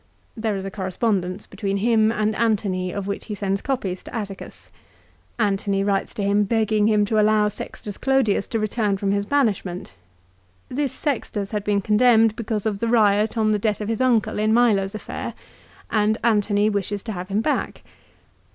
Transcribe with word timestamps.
There 0.35 0.55
is 0.57 0.65
a 0.65 0.71
correspondence 0.71 1.45
between 1.45 1.77
him 1.77 2.11
and 2.11 2.33
Antony 2.35 2.91
of 2.91 3.05
which 3.05 3.25
he 3.25 3.35
sends 3.35 3.61
copies 3.61 4.01
to 4.01 4.15
Atticus. 4.15 4.71
Antony 5.37 5.83
writes 5.83 6.15
to 6.15 6.23
him 6.23 6.43
begging 6.43 6.87
him 6.87 7.05
to 7.05 7.19
allow 7.21 7.49
Sextus 7.49 7.99
Clodius 7.99 8.47
to 8.47 8.57
return 8.57 8.97
from 8.97 9.11
his 9.11 9.27
banishment. 9.27 9.93
This 10.69 10.91
Sextus 10.91 11.51
had 11.51 11.63
been 11.63 11.81
condemned 11.81 12.35
because 12.35 12.65
of 12.65 12.79
the 12.79 12.87
riot 12.87 13.37
on 13.37 13.49
the 13.49 13.59
death 13.59 13.79
of 13.79 13.89
his 13.89 14.01
uncle 14.01 14.39
in 14.39 14.55
Milo's 14.55 14.95
affair, 14.95 15.35
and 15.91 16.17
Antony 16.23 16.67
wishes 16.67 17.03
to 17.03 17.11
have 17.11 17.27
him 17.27 17.41
back. 17.41 17.83